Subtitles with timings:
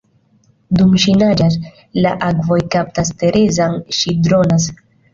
[0.79, 1.59] Dum ŝi naĝas,
[2.07, 4.73] la akvoj kaptas Terezan, ŝi dronas.